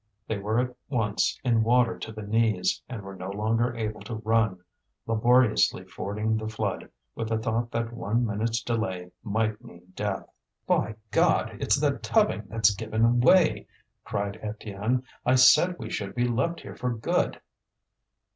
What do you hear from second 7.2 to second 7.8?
the thought